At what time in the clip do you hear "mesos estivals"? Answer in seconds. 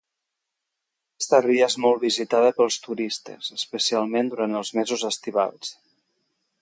4.79-5.77